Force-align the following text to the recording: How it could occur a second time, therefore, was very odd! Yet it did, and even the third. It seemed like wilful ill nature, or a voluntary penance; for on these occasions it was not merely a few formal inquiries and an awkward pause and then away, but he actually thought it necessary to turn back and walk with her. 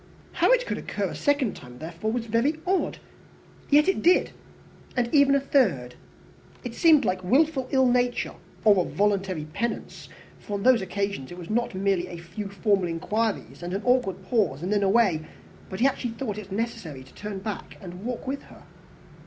How 0.31 0.49
it 0.51 0.65
could 0.65 0.79
occur 0.79 1.11
a 1.11 1.15
second 1.15 1.55
time, 1.55 1.77
therefore, 1.77 2.11
was 2.11 2.25
very 2.25 2.59
odd! 2.65 2.97
Yet 3.69 3.87
it 3.87 4.01
did, 4.01 4.31
and 4.97 5.13
even 5.13 5.33
the 5.33 5.39
third. 5.39 5.93
It 6.63 6.73
seemed 6.73 7.05
like 7.05 7.23
wilful 7.23 7.67
ill 7.69 7.85
nature, 7.87 8.33
or 8.65 8.83
a 8.83 8.89
voluntary 8.89 9.45
penance; 9.53 10.09
for 10.39 10.55
on 10.55 10.63
these 10.63 10.81
occasions 10.81 11.31
it 11.31 11.37
was 11.37 11.51
not 11.51 11.75
merely 11.75 12.07
a 12.07 12.17
few 12.17 12.49
formal 12.49 12.87
inquiries 12.87 13.61
and 13.61 13.75
an 13.75 13.83
awkward 13.85 14.23
pause 14.23 14.63
and 14.63 14.73
then 14.73 14.81
away, 14.81 15.23
but 15.69 15.79
he 15.81 15.85
actually 15.85 16.13
thought 16.15 16.39
it 16.39 16.51
necessary 16.51 17.03
to 17.03 17.13
turn 17.13 17.37
back 17.37 17.77
and 17.79 18.03
walk 18.03 18.25
with 18.25 18.41
her. 18.41 18.63